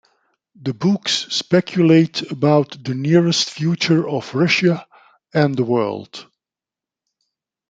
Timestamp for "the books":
0.59-1.27